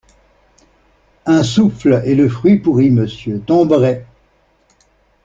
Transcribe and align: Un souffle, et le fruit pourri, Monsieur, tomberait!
Un 1.27 1.43
souffle, 1.43 2.01
et 2.05 2.15
le 2.15 2.27
fruit 2.27 2.57
pourri, 2.57 2.89
Monsieur, 2.89 3.39
tomberait! 3.39 4.07